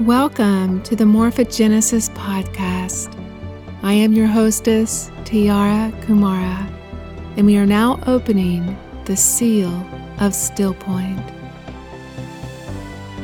Welcome 0.00 0.82
to 0.82 0.94
the 0.94 1.04
Morphogenesis 1.04 2.10
podcast. 2.10 3.10
I 3.82 3.94
am 3.94 4.12
your 4.12 4.26
hostess, 4.26 5.10
Tiara 5.24 5.90
Kumara, 6.02 6.70
and 7.38 7.46
we 7.46 7.56
are 7.56 7.64
now 7.64 7.98
opening 8.06 8.76
the 9.06 9.16
seal 9.16 9.72
of 10.20 10.34
Still 10.34 10.74
Point. 10.74 11.18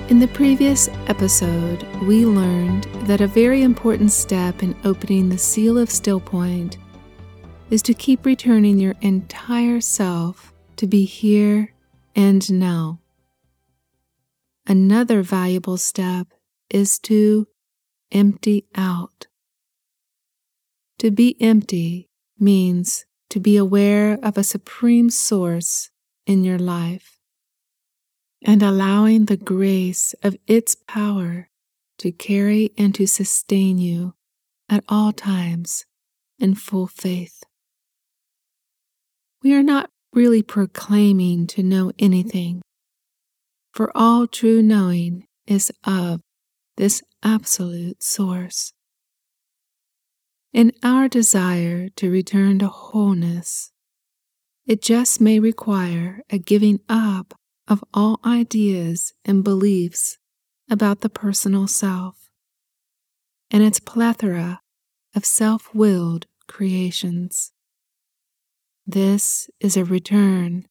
In 0.08 0.18
the 0.18 0.28
previous 0.28 0.88
episode, 1.08 1.82
we 2.04 2.24
learned 2.24 2.84
that 3.06 3.20
a 3.20 3.26
very 3.26 3.62
important 3.62 4.10
step 4.10 4.62
in 4.62 4.74
opening 4.82 5.28
the 5.28 5.36
seal 5.36 5.76
of 5.76 5.90
Still 5.90 6.20
Point 6.20 6.78
is 7.68 7.82
to 7.82 7.92
keep 7.92 8.24
returning 8.24 8.78
your 8.78 8.94
entire 9.02 9.82
self 9.82 10.54
to 10.76 10.86
be 10.86 11.04
here 11.04 11.74
and 12.16 12.50
now. 12.50 12.98
Another 14.66 15.20
valuable 15.20 15.76
step 15.76 16.28
is 16.72 16.98
to 16.98 17.46
empty 18.10 18.66
out. 18.74 19.28
To 20.98 21.10
be 21.10 21.36
empty 21.40 22.08
means 22.38 23.04
to 23.30 23.38
be 23.38 23.56
aware 23.56 24.18
of 24.22 24.36
a 24.36 24.44
supreme 24.44 25.10
source 25.10 25.90
in 26.26 26.44
your 26.44 26.58
life 26.58 27.18
and 28.44 28.62
allowing 28.62 29.26
the 29.26 29.36
grace 29.36 30.14
of 30.22 30.36
its 30.46 30.74
power 30.74 31.48
to 31.98 32.10
carry 32.10 32.72
and 32.76 32.94
to 32.94 33.06
sustain 33.06 33.78
you 33.78 34.14
at 34.68 34.84
all 34.88 35.12
times 35.12 35.84
in 36.38 36.54
full 36.54 36.86
faith. 36.86 37.44
We 39.42 39.54
are 39.54 39.62
not 39.62 39.90
really 40.12 40.42
proclaiming 40.42 41.46
to 41.48 41.62
know 41.62 41.92
anything, 41.98 42.62
for 43.72 43.96
all 43.96 44.26
true 44.26 44.62
knowing 44.62 45.26
is 45.46 45.72
of 45.84 46.20
this 46.76 47.02
absolute 47.22 48.02
source. 48.02 48.72
In 50.52 50.72
our 50.82 51.08
desire 51.08 51.88
to 51.96 52.10
return 52.10 52.58
to 52.58 52.68
wholeness, 52.68 53.72
it 54.66 54.82
just 54.82 55.20
may 55.20 55.38
require 55.38 56.22
a 56.30 56.38
giving 56.38 56.80
up 56.88 57.34
of 57.68 57.82
all 57.94 58.20
ideas 58.24 59.12
and 59.24 59.42
beliefs 59.42 60.18
about 60.70 61.00
the 61.00 61.08
personal 61.08 61.66
self 61.66 62.30
and 63.50 63.62
its 63.62 63.80
plethora 63.80 64.60
of 65.14 65.24
self 65.24 65.74
willed 65.74 66.26
creations. 66.48 67.52
This 68.86 69.48
is 69.60 69.76
a 69.76 69.84
return 69.84 70.66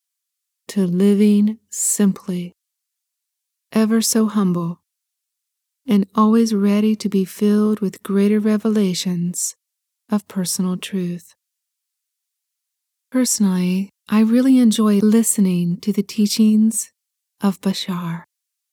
to 0.69 0.85
living 0.85 1.59
simply, 1.69 2.55
ever 3.71 4.01
so 4.01 4.27
humble 4.27 4.80
and 5.91 6.07
always 6.15 6.55
ready 6.55 6.95
to 6.95 7.09
be 7.09 7.25
filled 7.25 7.81
with 7.81 8.01
greater 8.01 8.39
revelations 8.39 9.57
of 10.09 10.25
personal 10.29 10.77
truth. 10.77 11.35
Personally, 13.11 13.89
I 14.07 14.21
really 14.21 14.57
enjoy 14.57 14.99
listening 14.99 15.81
to 15.81 15.91
the 15.91 16.01
teachings 16.01 16.93
of 17.41 17.59
Bashar, 17.59 18.23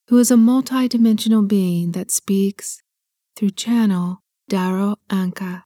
who 0.06 0.18
is 0.18 0.30
a 0.30 0.36
multidimensional 0.36 1.48
being 1.48 1.90
that 1.90 2.12
speaks 2.12 2.82
through 3.34 3.50
channel 3.50 4.20
Darryl 4.48 4.94
Anka. 5.10 5.64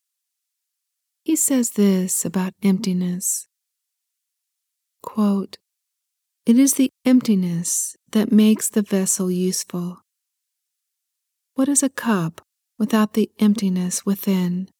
He 1.23 1.36
says 1.36 1.73
this 1.73 2.25
about 2.25 2.55
emptiness. 2.62 3.47
Quote, 5.03 5.58
it 6.47 6.58
is 6.58 6.75
the 6.75 6.91
emptiness 7.05 7.95
that 8.12 8.33
makes 8.33 8.70
the 8.70 8.80
vessel 8.80 9.30
useful. 9.30 10.02
What 11.55 11.69
is 11.69 11.83
a 11.83 11.91
cup 11.91 12.41
without 12.78 13.12
the 13.12 13.31
emptiness 13.39 14.06
within? 14.06 14.70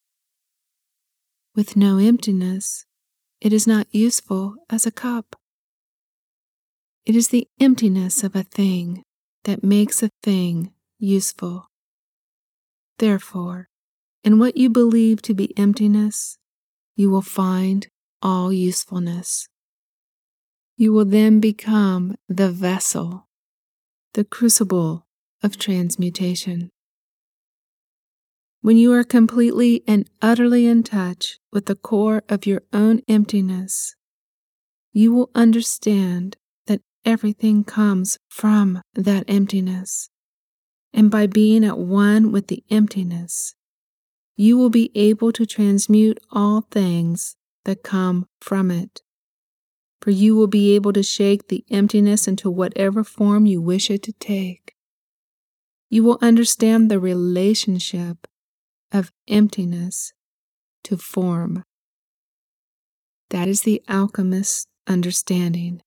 With 1.55 1.75
no 1.75 1.99
emptiness, 1.99 2.85
it 3.39 3.53
is 3.53 3.67
not 3.67 3.85
useful 3.91 4.55
as 4.71 4.87
a 4.87 4.91
cup. 4.91 5.35
It 7.05 7.15
is 7.15 7.27
the 7.27 7.47
emptiness 7.59 8.23
of 8.23 8.35
a 8.35 8.41
thing 8.41 9.03
that 9.43 9.63
makes 9.63 10.01
a 10.01 10.09
thing 10.23 10.73
useful. 10.97 11.67
Therefore, 12.97 13.69
in 14.23 14.39
what 14.39 14.57
you 14.57 14.71
believe 14.71 15.21
to 15.23 15.35
be 15.35 15.55
emptiness, 15.55 16.39
you 16.95 17.11
will 17.11 17.21
find 17.21 17.87
all 18.23 18.51
usefulness. 18.51 19.47
You 20.75 20.91
will 20.91 21.05
then 21.05 21.39
become 21.39 22.15
the 22.27 22.49
vessel, 22.49 23.27
the 24.15 24.23
crucible 24.23 25.05
of 25.43 25.57
transmutation. 25.57 26.69
When 28.61 28.77
you 28.77 28.93
are 28.93 29.03
completely 29.03 29.83
and 29.85 30.09
utterly 30.21 30.65
in 30.65 30.83
touch 30.83 31.37
with 31.51 31.65
the 31.65 31.75
core 31.75 32.23
of 32.29 32.45
your 32.45 32.61
own 32.71 33.01
emptiness, 33.09 33.93
you 34.93 35.13
will 35.13 35.29
understand 35.35 36.37
that 36.67 36.81
everything 37.03 37.65
comes 37.65 38.17
from 38.29 38.81
that 38.93 39.25
emptiness. 39.27 40.09
And 40.93 41.11
by 41.11 41.27
being 41.27 41.65
at 41.65 41.77
one 41.77 42.31
with 42.31 42.47
the 42.47 42.63
emptiness, 42.69 43.53
you 44.37 44.57
will 44.57 44.69
be 44.69 44.91
able 44.95 45.33
to 45.33 45.45
transmute 45.45 46.19
all 46.31 46.61
things 46.71 47.35
that 47.65 47.83
come 47.83 48.27
from 48.39 48.71
it. 48.71 49.01
For 50.01 50.11
you 50.11 50.35
will 50.35 50.47
be 50.47 50.73
able 50.75 50.93
to 50.93 51.03
shake 51.03 51.49
the 51.49 51.65
emptiness 51.69 52.27
into 52.27 52.49
whatever 52.49 53.03
form 53.03 53.45
you 53.45 53.61
wish 53.61 53.89
it 53.89 54.03
to 54.03 54.13
take 54.13 54.72
you 55.93 56.03
will 56.03 56.17
understand 56.23 56.89
the 56.89 56.99
relationship 56.99 58.25
of 58.91 59.11
emptiness 59.27 60.11
to 60.83 60.97
form. 60.97 61.63
That 63.29 63.47
is 63.47 63.61
the 63.61 63.79
alchemist's 63.87 64.65
understanding 64.87 65.83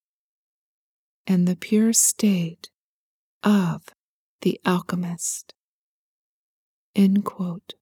and 1.26 1.48
the 1.48 1.56
pure 1.56 1.92
state 1.92 2.70
of 3.42 3.82
the 4.42 4.60
alchemist. 4.64 5.52
End 6.94 7.24
quote. 7.24 7.74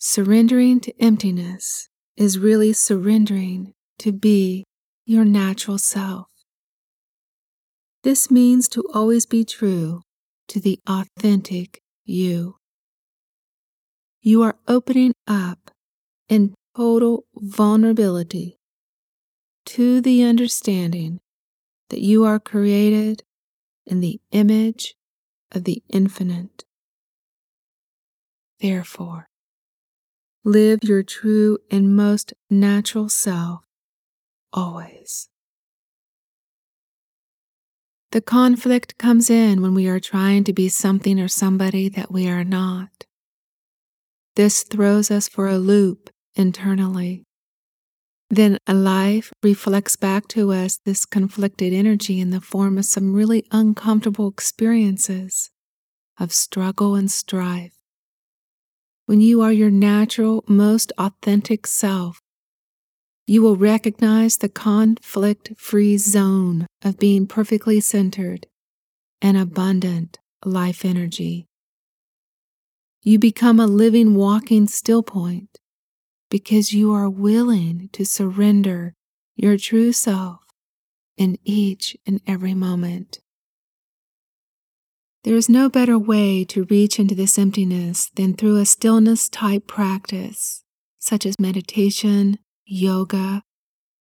Surrendering 0.00 0.80
to 0.80 0.92
emptiness 1.00 1.88
is 2.16 2.36
really 2.36 2.72
surrendering 2.72 3.74
to 4.00 4.10
be 4.10 4.64
your 5.06 5.24
natural 5.24 5.78
self. 5.78 6.29
This 8.02 8.30
means 8.30 8.66
to 8.70 8.84
always 8.94 9.26
be 9.26 9.44
true 9.44 10.02
to 10.48 10.60
the 10.60 10.80
authentic 10.88 11.82
you. 12.04 12.56
You 14.22 14.42
are 14.42 14.56
opening 14.66 15.12
up 15.26 15.70
in 16.28 16.54
total 16.74 17.24
vulnerability 17.34 18.56
to 19.66 20.00
the 20.00 20.22
understanding 20.24 21.20
that 21.90 22.00
you 22.00 22.24
are 22.24 22.40
created 22.40 23.22
in 23.86 24.00
the 24.00 24.18
image 24.30 24.94
of 25.52 25.64
the 25.64 25.82
infinite. 25.90 26.64
Therefore, 28.60 29.28
live 30.44 30.80
your 30.82 31.02
true 31.02 31.58
and 31.70 31.94
most 31.94 32.32
natural 32.48 33.08
self 33.08 33.60
always. 34.52 35.28
The 38.12 38.20
conflict 38.20 38.98
comes 38.98 39.30
in 39.30 39.62
when 39.62 39.72
we 39.72 39.86
are 39.86 40.00
trying 40.00 40.42
to 40.44 40.52
be 40.52 40.68
something 40.68 41.20
or 41.20 41.28
somebody 41.28 41.88
that 41.90 42.10
we 42.10 42.28
are 42.28 42.42
not. 42.42 43.06
This 44.34 44.64
throws 44.64 45.12
us 45.12 45.28
for 45.28 45.46
a 45.46 45.58
loop 45.58 46.10
internally. 46.34 47.22
Then 48.28 48.58
a 48.66 48.74
life 48.74 49.32
reflects 49.44 49.94
back 49.94 50.26
to 50.28 50.52
us 50.52 50.80
this 50.84 51.06
conflicted 51.06 51.72
energy 51.72 52.18
in 52.18 52.30
the 52.30 52.40
form 52.40 52.78
of 52.78 52.84
some 52.84 53.12
really 53.12 53.44
uncomfortable 53.52 54.28
experiences 54.28 55.50
of 56.18 56.32
struggle 56.32 56.96
and 56.96 57.10
strife. 57.10 57.74
When 59.06 59.20
you 59.20 59.40
are 59.40 59.52
your 59.52 59.70
natural, 59.70 60.44
most 60.48 60.92
authentic 60.98 61.66
self, 61.66 62.20
you 63.30 63.40
will 63.40 63.54
recognize 63.54 64.38
the 64.38 64.48
conflict 64.48 65.52
free 65.56 65.96
zone 65.96 66.66
of 66.82 66.98
being 66.98 67.28
perfectly 67.28 67.78
centered 67.78 68.44
and 69.22 69.36
abundant 69.36 70.18
life 70.44 70.84
energy. 70.84 71.46
You 73.04 73.20
become 73.20 73.60
a 73.60 73.68
living, 73.68 74.16
walking 74.16 74.66
still 74.66 75.04
point 75.04 75.60
because 76.28 76.72
you 76.72 76.92
are 76.92 77.08
willing 77.08 77.88
to 77.92 78.04
surrender 78.04 78.94
your 79.36 79.56
true 79.56 79.92
self 79.92 80.40
in 81.16 81.38
each 81.44 81.96
and 82.04 82.20
every 82.26 82.54
moment. 82.54 83.20
There 85.22 85.36
is 85.36 85.48
no 85.48 85.68
better 85.68 85.96
way 85.96 86.44
to 86.46 86.64
reach 86.64 86.98
into 86.98 87.14
this 87.14 87.38
emptiness 87.38 88.10
than 88.16 88.34
through 88.34 88.56
a 88.56 88.66
stillness 88.66 89.28
type 89.28 89.68
practice, 89.68 90.64
such 90.98 91.24
as 91.24 91.38
meditation, 91.38 92.36
yoga, 92.70 93.42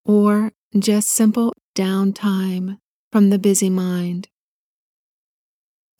or 0.04 0.52
just 0.78 1.08
simple 1.08 1.54
downtime 1.74 2.78
from 3.10 3.30
the 3.30 3.38
busy 3.38 3.70
mind. 3.70 4.28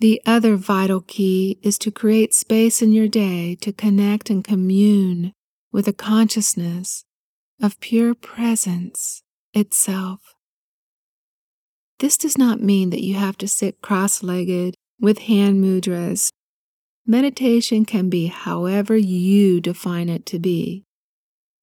The 0.01 0.21
other 0.27 0.57
vital 0.57 1.01
key 1.01 1.59
is 1.63 1.79
to 1.79 1.91
create 1.91 2.35
space 2.35 2.83
in 2.83 2.93
your 2.93 3.09
day 3.09 3.57
to 3.63 3.73
connect 3.73 4.31
and 4.31 4.45
commune 4.45 5.33
with 5.73 5.89
a 5.89 5.93
consciousness 5.93 7.05
of 7.61 7.81
pure 7.81 8.15
presence 8.15 9.23
itself. 9.55 10.21
This 11.99 12.17
does 12.17 12.39
not 12.39 12.63
mean 12.63 12.91
that 12.91 13.03
you 13.03 13.15
have 13.15 13.37
to 13.39 13.49
sit 13.49 13.83
cross 13.83 14.23
legged 14.23 14.77
with 15.01 15.21
hand 15.21 15.65
mudras. 15.65 16.31
Meditation 17.05 17.85
can 17.85 18.09
be 18.09 18.27
however 18.27 18.97
you 18.97 19.61
define 19.61 20.09
it 20.09 20.27
to 20.27 20.39
be, 20.39 20.85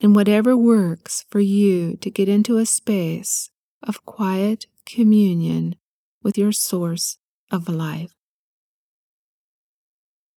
and 0.01 0.15
whatever 0.15 0.55
works 0.55 1.25
for 1.29 1.39
you 1.39 1.97
to 1.97 2.09
get 2.09 2.29
into 2.29 2.57
a 2.57 2.65
space 2.65 3.49
of 3.81 4.05
quiet 4.05 4.65
communion 4.85 5.75
with 6.21 6.37
your 6.37 6.51
source 6.51 7.17
of 7.51 7.69
life. 7.69 8.11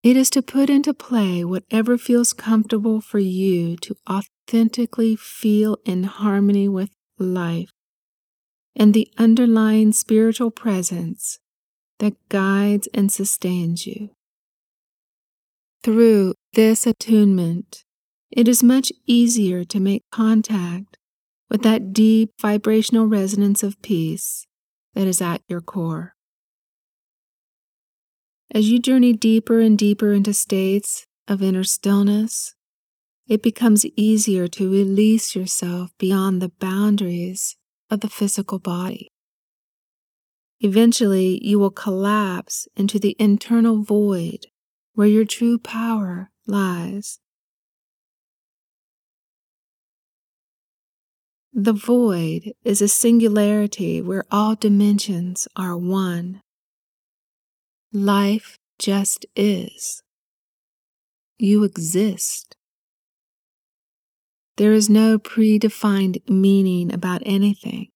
It 0.03 0.17
is 0.17 0.31
to 0.31 0.43
put 0.43 0.71
into 0.71 0.95
play 0.95 1.45
whatever 1.45 1.99
feels 1.99 2.33
comfortable 2.33 3.01
for 3.01 3.19
you 3.19 3.77
to 3.79 3.97
authentically 4.09 5.17
feel 5.17 5.79
in 5.85 6.05
harmony 6.05 6.69
with 6.69 6.91
life 7.19 7.71
and 8.77 8.95
the 8.95 9.09
underlying 9.19 9.93
spiritual 9.93 10.53
presence 10.53 11.41
that 11.99 12.15
guides 12.29 12.89
and 12.95 13.11
sustains 13.11 13.87
you. 13.87 14.11
Through 15.83 16.35
this 16.53 16.87
attunement, 16.87 17.85
it 18.31 18.49
is 18.49 18.63
much 18.63 18.93
easier 19.07 19.65
to 19.65 19.81
make 19.81 20.05
contact 20.11 20.97
with 21.51 21.63
that 21.63 21.93
deep 21.93 22.31
vibrational 22.41 23.07
resonance 23.07 23.63
of 23.63 23.81
peace 23.83 24.47
that 24.95 25.07
is 25.07 25.23
at 25.23 25.43
your 25.49 25.61
core. 25.61 26.15
As 28.51 28.71
you 28.71 28.79
journey 28.79 29.13
deeper 29.13 29.61
and 29.61 29.79
deeper 29.79 30.13
into 30.13 30.33
states 30.33 31.07
of 31.27 31.43
inner 31.43 31.65
stillness, 31.65 32.55
it 33.27 33.43
becomes 33.43 33.85
easier 33.97 34.49
to 34.49 34.71
release 34.71 35.37
yourself 35.37 35.91
beyond 35.99 36.41
the 36.41 36.53
boundaries 36.59 37.57
of 37.91 38.01
the 38.01 38.09
physical 38.09 38.59
body. 38.59 39.09
Eventually, 40.61 41.39
you 41.45 41.59
will 41.59 41.71
collapse 41.71 42.67
into 42.75 42.99
the 42.99 43.15
internal 43.19 43.83
void 43.83 44.47
where 44.95 45.07
your 45.07 45.25
true 45.25 45.59
power 45.59 46.31
lies. 46.47 47.21
The 51.61 51.73
void 51.73 52.53
is 52.63 52.81
a 52.81 52.87
singularity 52.87 54.01
where 54.01 54.23
all 54.31 54.55
dimensions 54.55 55.49
are 55.57 55.77
one. 55.77 56.41
Life 57.93 58.61
just 58.79 59.27
is. 59.35 60.05
You 61.37 61.65
exist. 61.65 62.55
There 64.57 64.73
is 64.73 64.89
no 64.89 65.19
predefined 65.19 66.31
meaning 66.31 66.95
about 66.95 67.23
anything. 67.27 67.89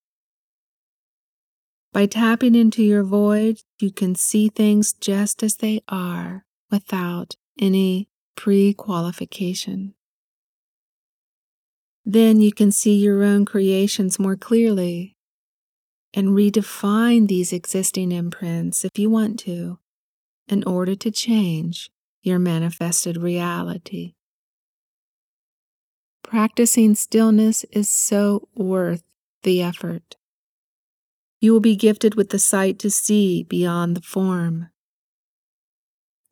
By 1.92 2.06
tapping 2.06 2.56
into 2.56 2.82
your 2.82 3.04
void, 3.04 3.60
you 3.78 3.92
can 3.92 4.16
see 4.16 4.48
things 4.48 4.92
just 4.92 5.40
as 5.44 5.58
they 5.58 5.82
are 5.88 6.44
without 6.68 7.36
any 7.60 8.08
pre 8.34 8.74
qualification. 8.74 9.94
Then 12.04 12.40
you 12.40 12.52
can 12.52 12.72
see 12.72 12.96
your 12.96 13.22
own 13.22 13.44
creations 13.44 14.18
more 14.18 14.36
clearly 14.36 15.16
and 16.14 16.28
redefine 16.28 17.28
these 17.28 17.52
existing 17.52 18.12
imprints 18.12 18.84
if 18.84 18.98
you 18.98 19.08
want 19.08 19.38
to 19.40 19.78
in 20.48 20.64
order 20.64 20.94
to 20.96 21.10
change 21.10 21.90
your 22.22 22.38
manifested 22.38 23.16
reality. 23.16 24.14
Practicing 26.22 26.94
stillness 26.94 27.64
is 27.72 27.88
so 27.88 28.48
worth 28.54 29.02
the 29.42 29.62
effort. 29.62 30.16
You 31.40 31.52
will 31.52 31.60
be 31.60 31.76
gifted 31.76 32.14
with 32.14 32.30
the 32.30 32.38
sight 32.38 32.78
to 32.80 32.90
see 32.90 33.42
beyond 33.42 33.96
the 33.96 34.02
form. 34.02 34.70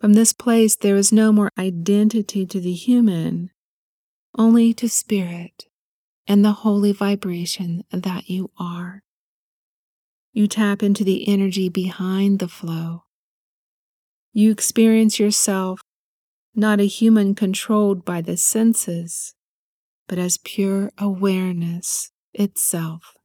From 0.01 0.15
this 0.15 0.33
place, 0.33 0.77
there 0.77 0.97
is 0.97 1.13
no 1.13 1.33
more 1.33 1.51
identity 1.59 2.47
to 2.47 2.61
the 2.61 2.73
human, 2.73 3.51
only 4.37 4.73
to 4.75 4.89
spirit 4.89 5.67
and 6.27 6.45
the 6.45 6.53
holy 6.53 6.93
vibration 6.93 7.85
that 7.91 8.29
you 8.29 8.51
are. 8.59 9.03
You 10.33 10.47
tap 10.47 10.83
into 10.83 11.05
the 11.05 11.29
energy 11.29 11.69
behind 11.69 12.39
the 12.39 12.49
flow 12.49 13.05
you 14.33 14.51
experience 14.51 15.19
yourself 15.19 15.81
not 16.55 16.81
a 16.81 16.87
human 16.87 17.35
controlled 17.35 18.05
by 18.05 18.21
the 18.21 18.37
senses, 18.37 19.35
but 20.09 20.19
as 20.19 20.39
pure 20.39 20.93
awareness 20.99 22.11
itself. 22.33 23.17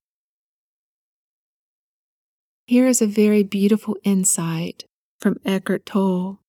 Here 2.66 2.88
is 2.88 3.02
a 3.02 3.08
very 3.08 3.44
beautiful 3.44 3.98
insight 4.04 4.86
from 5.20 5.40
Eckhart 5.46 5.86
Tolle, 5.86 6.42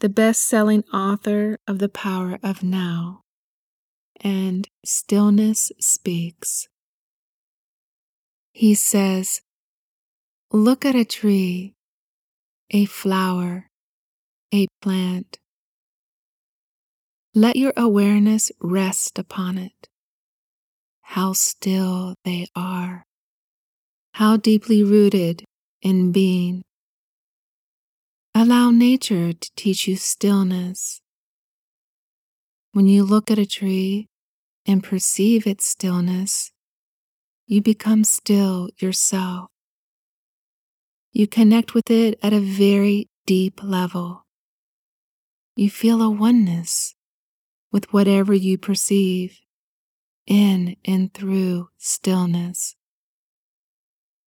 the 0.00 0.08
best 0.08 0.42
selling 0.42 0.84
author 0.92 1.58
of 1.66 1.78
The 1.78 1.88
Power 1.88 2.38
of 2.42 2.62
Now 2.62 3.23
and 4.20 4.68
Stillness 4.84 5.72
Speaks. 5.80 6.68
He 8.52 8.74
says, 8.74 9.40
Look 10.52 10.84
at 10.84 10.94
a 10.94 11.04
tree, 11.04 11.74
a 12.70 12.84
flower, 12.84 13.68
a 14.52 14.68
plant. 14.80 15.38
Let 17.34 17.56
your 17.56 17.72
awareness 17.76 18.52
rest 18.60 19.18
upon 19.18 19.58
it. 19.58 19.88
How 21.02 21.32
still 21.32 22.14
they 22.24 22.46
are. 22.54 23.04
How 24.14 24.36
deeply 24.36 24.84
rooted 24.84 25.44
in 25.82 26.12
being. 26.12 26.62
Allow 28.34 28.70
nature 28.70 29.32
to 29.32 29.50
teach 29.56 29.88
you 29.88 29.96
stillness. 29.96 31.00
When 32.74 32.88
you 32.88 33.04
look 33.04 33.30
at 33.30 33.38
a 33.38 33.46
tree 33.46 34.08
and 34.66 34.82
perceive 34.82 35.46
its 35.46 35.64
stillness, 35.64 36.50
you 37.46 37.62
become 37.62 38.02
still 38.02 38.68
yourself. 38.80 39.48
You 41.12 41.28
connect 41.28 41.74
with 41.74 41.88
it 41.88 42.18
at 42.20 42.32
a 42.32 42.40
very 42.40 43.08
deep 43.26 43.62
level. 43.62 44.26
You 45.54 45.70
feel 45.70 46.02
a 46.02 46.10
oneness 46.10 46.96
with 47.70 47.92
whatever 47.92 48.34
you 48.34 48.58
perceive 48.58 49.38
in 50.26 50.74
and 50.84 51.14
through 51.14 51.68
stillness. 51.78 52.74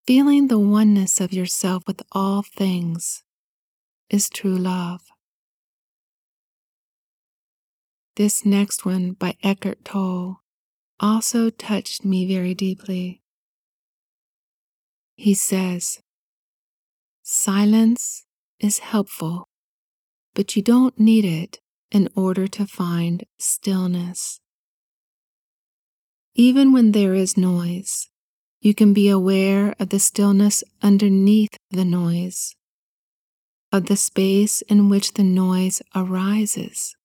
Feeling 0.05 0.47
the 0.47 0.57
oneness 0.57 1.19
of 1.19 1.33
yourself 1.33 1.83
with 1.85 2.01
all 2.13 2.43
things 2.43 3.23
is 4.09 4.29
true 4.29 4.55
love. 4.55 5.01
This 8.17 8.45
next 8.45 8.85
one 8.85 9.13
by 9.13 9.35
Eckhart 9.41 9.85
Tolle 9.85 10.41
also 10.99 11.49
touched 11.49 12.03
me 12.03 12.27
very 12.27 12.53
deeply. 12.53 13.21
He 15.15 15.33
says, 15.33 16.01
Silence 17.23 18.25
is 18.59 18.79
helpful 18.79 19.47
but 20.37 20.55
you 20.55 20.61
don't 20.61 20.99
need 20.99 21.25
it 21.25 21.59
in 21.89 22.07
order 22.15 22.47
to 22.47 22.67
find 22.67 23.23
stillness. 23.39 24.39
Even 26.35 26.71
when 26.71 26.91
there 26.91 27.15
is 27.15 27.35
noise, 27.35 28.07
you 28.61 28.75
can 28.75 28.93
be 28.93 29.09
aware 29.09 29.73
of 29.79 29.89
the 29.89 29.97
stillness 29.97 30.63
underneath 30.83 31.57
the 31.71 31.83
noise, 31.83 32.55
of 33.71 33.87
the 33.87 33.97
space 33.97 34.61
in 34.69 34.89
which 34.89 35.13
the 35.13 35.23
noise 35.23 35.81
arises. 35.95 36.95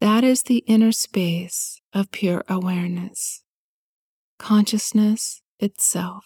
That 0.00 0.24
is 0.24 0.44
the 0.44 0.64
inner 0.66 0.92
space 0.92 1.82
of 1.92 2.10
pure 2.10 2.42
awareness, 2.48 3.42
consciousness 4.38 5.42
itself. 5.58 6.24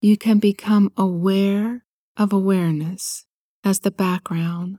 You 0.00 0.16
can 0.16 0.38
become 0.38 0.90
aware 0.96 1.84
of 2.16 2.32
awareness 2.32 3.26
as 3.62 3.80
the 3.80 3.90
background 3.90 4.78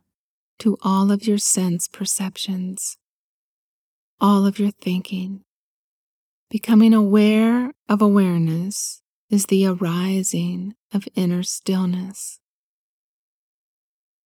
to 0.60 0.78
all 0.82 1.12
of 1.12 1.28
your 1.28 1.38
sense 1.38 1.88
perceptions, 1.88 2.98
all 4.20 4.48
of 4.48 4.58
your 4.58 4.72
thinking. 4.72 5.42
Becoming 6.50 6.96
aware 6.96 7.74
of 7.88 8.02
awareness 8.02 9.04
is 9.30 9.46
the 9.46 9.68
arising 9.68 10.74
of 10.92 11.08
inner 11.16 11.44
stillness. 11.44 12.40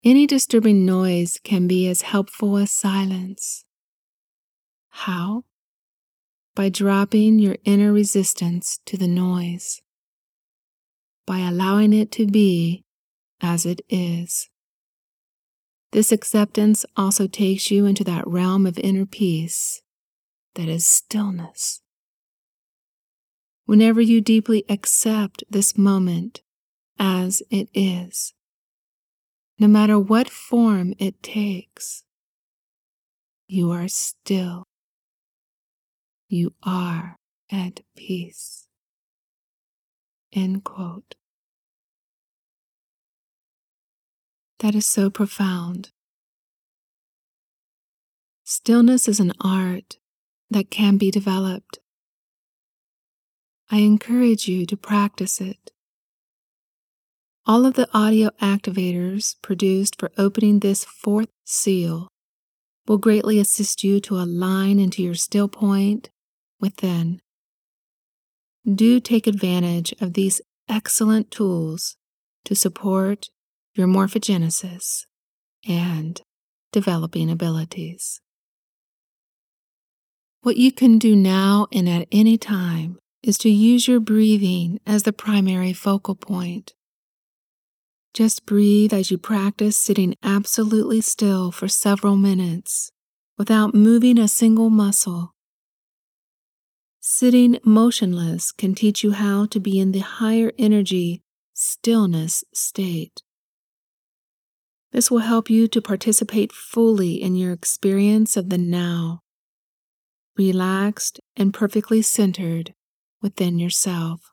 Any 0.05 0.27
disturbing 0.27 0.86
noise 0.86 1.39
can 1.45 1.65
be 1.65 1.88
as 1.88 2.01
helpful 2.01 2.57
as 2.57 2.72
silence. 2.72 3.63
How? 4.89 5.45
By 6.55 6.67
dropping 6.67 7.39
your 7.39 7.55
inner 7.63 7.93
resistance 7.93 8.81
to 8.86 8.98
the 8.98 9.07
noise, 9.07 9.81
by 11.25 11.39
allowing 11.39 11.93
it 11.93 12.12
to 12.13 12.27
be 12.27 12.83
as 13.39 13.65
it 13.65 13.81
is. 13.88 14.50
This 15.93 16.12
acceptance 16.12 16.86
also 16.98 17.25
takes 17.25 17.72
you 17.72 17.86
into 17.86 18.03
that 18.03 18.27
realm 18.27 18.65
of 18.65 18.77
inner 18.79 19.05
peace 19.05 19.81
that 20.55 20.67
is 20.67 20.86
stillness. 20.86 21.81
Whenever 23.65 24.01
you 24.01 24.19
deeply 24.19 24.65
accept 24.67 25.45
this 25.50 25.77
moment 25.77 26.41
as 27.00 27.41
it 27.50 27.69
is, 27.74 28.33
no 29.63 29.70
matter 29.70 29.98
what 29.98 30.29
form 30.29 30.93
it 31.00 31.24
takes, 31.24 32.03
you 33.48 33.72
are 33.72 33.88
still. 33.88 34.67
You 36.27 36.53
are 36.63 37.15
at 37.50 37.79
peace. 37.96 38.67
End 40.34 40.65
quote. 40.65 41.15
That 44.60 44.75
is 44.75 44.86
so 44.86 45.10
profound. 45.10 45.91
Stillness 48.43 49.08
is 49.08 49.22
an 49.22 49.32
art 49.39 49.98
that 50.51 50.70
can 50.70 50.98
be 50.98 51.10
developed. 51.10 51.79
I 53.72 53.77
encourage 53.77 54.46
you 54.46 54.65
to 54.65 54.75
practice 54.75 55.39
it. 55.39 55.73
All 57.46 57.66
of 57.66 57.74
the 57.74 57.90
audio 57.94 58.30
activators 58.42 59.36
produced 59.42 60.00
for 60.00 60.12
opening 60.18 60.60
this 60.60 60.86
fourth 60.86 61.28
seal 61.44 62.08
will 62.88 62.98
greatly 62.98 63.38
assist 63.38 63.84
you 63.84 64.00
to 64.00 64.16
align 64.16 64.80
into 64.80 65.04
your 65.04 65.16
still 65.16 65.50
point 65.50 66.10
within. 66.62 67.20
Do 68.66 69.02
take 69.02 69.28
advantage 69.28 69.94
of 70.00 70.14
these 70.14 70.40
excellent 70.70 71.32
tools 71.32 71.98
to 72.46 72.56
support 72.56 73.30
your 73.74 73.88
morphogenesis 73.88 75.06
and 75.68 76.22
developing 76.72 77.30
abilities. 77.30 78.22
What 80.44 80.56
you 80.56 80.72
can 80.72 80.98
do 80.98 81.14
now 81.14 81.68
and 81.74 81.90
at 81.90 82.08
any 82.10 82.38
time 82.38 83.00
is 83.22 83.38
to 83.40 83.50
use 83.50 83.86
your 83.86 84.00
breathing 84.00 84.80
as 84.88 85.04
the 85.04 85.12
primary 85.14 85.74
focal 85.74 86.16
point. 86.16 86.74
Just 88.13 88.46
breathe 88.46 88.93
as 88.93 89.10
you 89.10 89.17
practice 89.17 89.75
sitting 89.75 90.15
absolutely 90.22 91.01
still 91.01 91.51
for 91.51 91.67
several 91.67 92.15
minutes 92.15 92.91
without 93.39 93.74
moving 93.74 94.20
a 94.20 94.27
single 94.27 94.70
muscle. 94.70 95.34
Sitting 97.00 97.58
motionless 97.63 98.51
can 98.51 98.75
teach 98.75 99.03
you 99.03 99.13
how 99.13 99.48
to 99.48 99.60
be 99.60 99.79
in 99.79 99.91
the 99.91 100.00
higher 100.00 100.51
energy 100.60 101.24
stillness 101.53 102.43
state. 102.53 103.24
This 104.91 105.10
will 105.10 105.20
help 105.20 105.50
you 105.50 105.67
to 105.70 105.82
participate 105.82 106.51
fully 106.51 107.15
in 107.20 107.36
your 107.36 107.51
experience 107.51 108.38
of 108.38 108.50
the 108.51 108.60
now, 108.60 109.22
relaxed 110.38 111.20
and 111.36 111.51
perfectly 111.51 112.03
centered 112.03 112.75
within 113.24 113.58
yourself. 113.58 114.33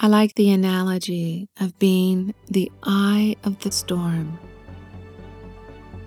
I 0.00 0.06
like 0.06 0.36
the 0.36 0.52
analogy 0.52 1.48
of 1.58 1.76
being 1.80 2.32
the 2.46 2.70
eye 2.84 3.34
of 3.42 3.58
the 3.58 3.72
storm. 3.72 4.38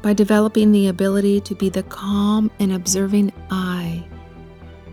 By 0.02 0.14
developing 0.14 0.72
the 0.72 0.88
ability 0.88 1.42
to 1.42 1.56
be 1.56 1.68
the 1.68 1.84
calm 1.84 2.50
and 2.60 2.72
observing 2.72 3.34
eye, 3.50 4.08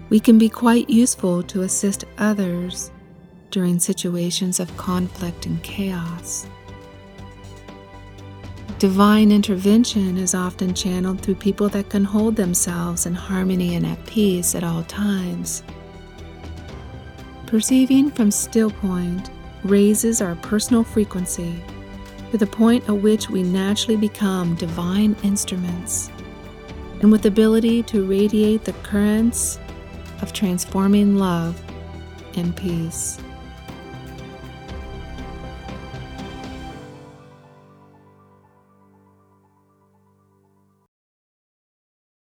we 0.09 0.19
can 0.19 0.37
be 0.37 0.49
quite 0.49 0.91
useful 0.91 1.45
to 1.45 1.63
assist 1.63 2.07
others 2.19 2.91
during 3.53 3.79
situations 3.79 4.59
of 4.59 4.77
conflict 4.77 5.47
and 5.47 5.63
chaos. 5.63 6.49
Divine 8.81 9.31
intervention 9.31 10.19
is 10.19 10.35
often 10.35 10.75
channeled 10.75 11.21
through 11.21 11.37
people 11.37 11.69
that 11.69 11.89
can 11.89 12.03
hold 12.03 12.35
themselves 12.35 13.07
in 13.07 13.15
harmony 13.15 13.77
and 13.77 13.87
at 13.87 14.05
peace 14.07 14.57
at 14.57 14.65
all 14.65 14.83
times. 14.83 15.63
Perceiving 17.49 18.11
from 18.11 18.31
still 18.31 18.71
point 18.71 19.31
raises 19.65 20.21
our 20.21 20.35
personal 20.35 20.85
frequency 20.85 21.65
to 22.31 22.37
the 22.37 22.47
point 22.47 22.87
at 22.91 22.97
which 22.99 23.31
we 23.31 23.43
naturally 23.43 23.97
become 23.97 24.55
divine 24.57 25.17
instruments 25.23 26.11
and 27.01 27.11
with 27.11 27.25
ability 27.25 27.83
to 27.85 28.05
radiate 28.05 28.65
the 28.65 28.75
currents 28.83 29.59
of 30.21 30.35
transforming 30.35 31.17
love 31.17 31.59
and 32.37 32.55
peace. 32.55 33.19